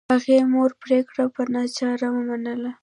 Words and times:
هغې 0.13 0.37
د 0.43 0.49
مور 0.53 0.71
پریکړه 0.83 1.23
په 1.35 1.41
ناچارۍ 1.53 2.07
ومنله 2.13 2.71